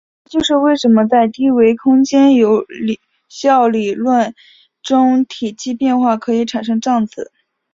[0.25, 2.65] 这就是为什么在低维空间有
[3.29, 4.33] 效理论
[4.81, 7.31] 中体积变化可以产生胀子。